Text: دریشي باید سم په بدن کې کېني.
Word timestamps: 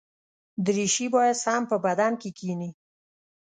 دریشي 0.65 1.07
باید 1.15 1.35
سم 1.43 1.61
په 1.71 1.77
بدن 1.85 2.13
کې 2.21 2.29
کېني. 2.37 2.69